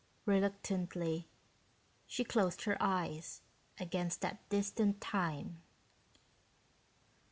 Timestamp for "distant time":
4.49-5.61